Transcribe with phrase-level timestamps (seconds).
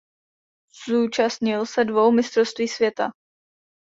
[0.85, 3.11] Zúčastnil se dvou mistrovství světa.